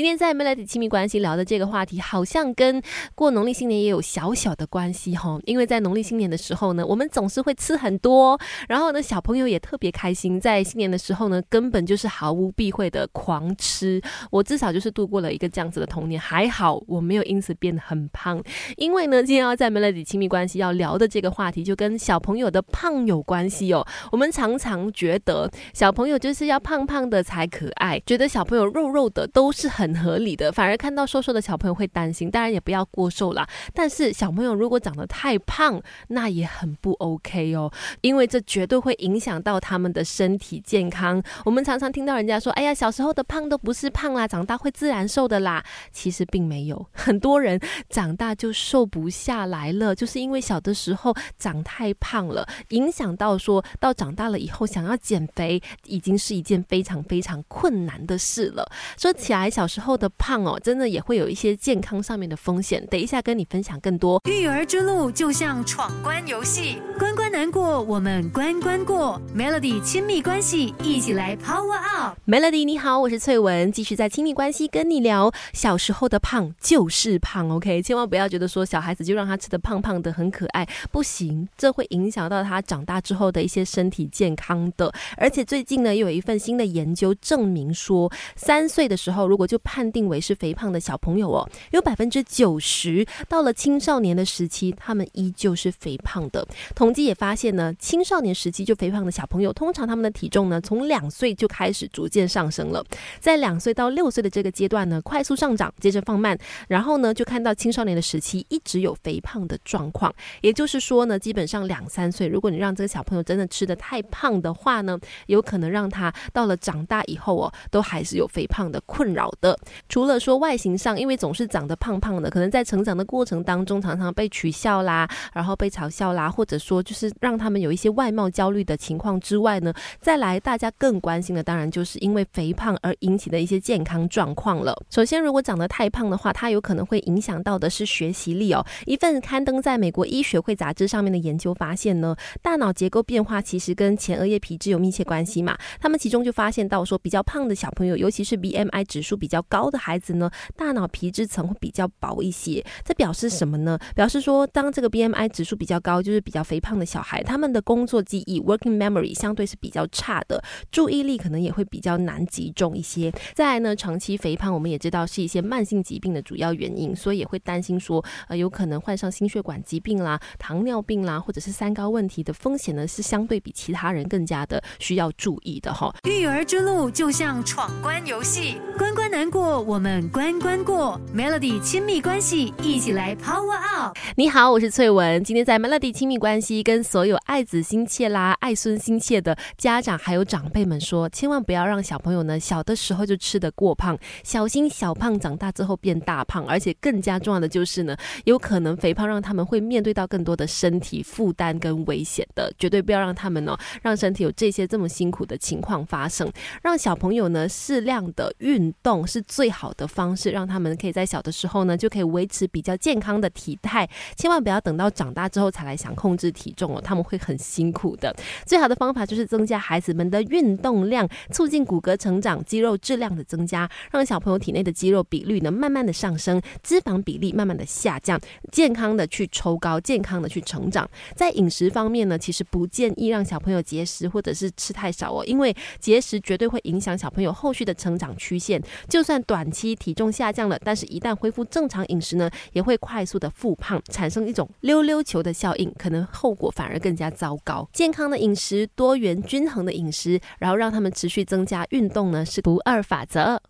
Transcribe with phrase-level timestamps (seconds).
[0.00, 2.80] 今天在 Melody 亲密关系聊的这个话题，好像跟
[3.14, 5.38] 过农历新年也有小小的关系哈。
[5.44, 14.00] 因为在农历新年的时候呢，我们总是会吃很多，然后呢，小朋友也特别开心，在新年的时候呢，根本就是毫无避讳的狂吃。
[14.30, 18.42] 我至少就是度过了一个这样子的童年，还好我没有因此变得很胖。
[18.78, 23.86] 因为呢，今天要在 Melody 亲密关系要聊的这个话题，就跟小朋友的胖有关系哦。
[24.10, 32.30] 我们常常觉得小朋友就是要胖胖的才可爱，觉得小朋友肉肉的都是很合理的，反而看到瘦瘦的小朋友会担心。
[32.30, 41.22] 当然也不要过瘦啦，但是小朋友如果长得太胖，那也很不 OK 哦，因为这绝对会影响到他们的身体健康。
[41.44, 58.70] 我们常常听到人家说：“哎呀，小时候的胖都不是胖啦，长大会自然瘦的啦。”其实并没有， 很多人长大就瘦不下来了，就是因为小的时候长太胖了，影响到说到长大了以后想要减肥，已经是一件非常非常困难的事了。
[58.98, 62.86] 说起来，小时候的胖哦，真的也会有一些健康上面的风险。
[62.90, 64.20] 等一下跟你分享更多。
[64.26, 69.20] 育儿之路就像闯关游戏，关关难过，我们关关过。
[69.34, 72.18] Melody 亲密关系，一起来 Power Up。
[72.26, 75.32] Melody 你好，我是翠文，继续在亲密关系跟你聊。
[75.52, 84.92] 小时候的胖就是胖，OK，千万不要觉得说小孩子就让他吃的胖胖的很可爱，不行，这会影响到他长大之后的一些身体健康的。
[85.16, 96.46] 而且最近呢，又有一份新的研究证明说，三岁的时候如果就判定为是肥胖的小朋友哦，有百分之九十到了青少年的时期，他们依旧是肥胖的。
[96.74, 102.84] 统计也发现呢，青少年时期就肥胖的小朋友，通常他们的体重呢，从两岁就开始逐渐上升了。
[103.18, 110.12] 在两岁到六岁的这个阶段呢，快速上涨，接着放慢，然后呢，就看到青少年的时期一直有肥胖的状况。
[110.40, 119.49] 也就是说呢，基本上两三岁，如果你让这个小朋友真的吃的太胖的话呢，有可能让他到了长大以后哦，都还是有肥胖的困扰的。
[119.88, 134.76] 除了说外形上，因为总是长得胖胖的，可能在成长的过程当中，常常被取笑啦，然后被嘲笑啦，或者说就是让他们有一些外貌焦虑的情况之外呢，再来大家更关心的，当然就是因为肥胖而引起的一些健康状况了。
[134.90, 138.64] 首先，如果长得太胖的话，它有可能会影响到的是学习力哦。
[138.86, 145.56] 一份刊登在美国医学会杂志上面的研究发现呢，大脑结构变化其实跟前额叶皮质有密切关系嘛。
[145.80, 152.64] 他们其中就发现到说，比较胖的小朋友，尤其是 BMI 指数比较高的孩子呢，大脑皮质层会比较薄一些。
[152.84, 153.78] 这表示什么呢？
[153.94, 163.12] 表示说，当这个 BMI 指数比较高，就是比较肥胖的小孩，他们的工作记忆 （working memory） 相对是比较差的，注意力可能也会比较难集中一些。
[163.34, 175.94] 再来呢，长期肥胖，我们也知道是一些慢性疾病的主要原因，所以也会担心说，呃，有可能患上心血管疾病啦、糖尿病啦，或者是三高问题的风险呢，是相对比其他人更加的需要注意的哈。
[176.04, 181.00] 育儿之路就像闯关游戏，关关难过，我们关关过。
[181.14, 183.96] Melody 亲密关系，一起来 Power Up。
[184.16, 206.30] 你好，我是翠文，今天在 Melody 亲密关系跟所有爱子心切啦、爱孙心切的家长还有长辈们说，千万不要让小朋友呢小的时候就吃得过胖，小心小胖长大之后变大胖，而且更加重要的就是呢，有可能肥胖让他们会面对到更多的身体负担跟危险的，绝对不要让他们呢让身体有这些这么辛苦的情况发生。
[206.62, 213.88] 让小朋友呢适量的运动是最好的方式，让他们可以在小的时候呢就可以维持比较健康的体态。
[214.16, 218.14] 千万不要等到长大之后才来想控制体重哦，他们会很辛苦的。
[218.46, 228.20] 最好的方法就是增加孩子们的运动量，促进骨骼成长、肌肉质量的增加，让小朋友体内的肌肉比率呢慢慢的上升，脂肪比例慢慢的下降，
[228.52, 230.88] 健康的去抽高，健康的去成长。
[231.14, 238.62] 在饮食方面呢，其实不建议让小朋友节食或者是吃太少哦，因为节食绝对会影响小朋友后续的成长曲线。
[238.88, 247.68] 就算短期体重下降了，但是一旦恢复正常饮食呢，也会快速的复胖，产生一种溜溜球的效应，可能后果反而更加糟糕。
[247.72, 253.42] 健康的饮食、多元均衡的饮食，然后让他们持续增加运动呢，是不二法则。